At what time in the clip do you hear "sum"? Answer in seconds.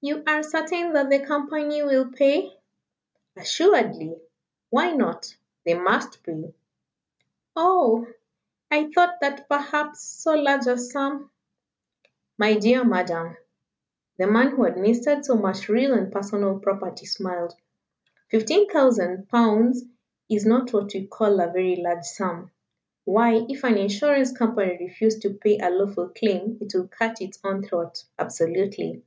10.78-11.28, 22.04-22.52